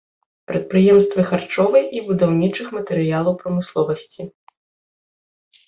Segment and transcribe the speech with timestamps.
[0.51, 4.21] Прадпрыемствы харчовай і будаўнічых матэрыялаў прамысловасці.